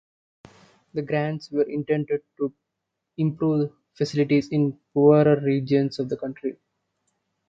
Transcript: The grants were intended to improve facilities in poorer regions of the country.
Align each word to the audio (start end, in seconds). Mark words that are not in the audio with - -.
The 0.95 1.03
grants 1.03 1.51
were 1.51 1.61
intended 1.69 2.21
to 2.37 2.51
improve 3.19 3.71
facilities 3.93 4.47
in 4.49 4.79
poorer 4.95 5.39
regions 5.39 5.99
of 5.99 6.09
the 6.09 6.17
country. 6.17 6.57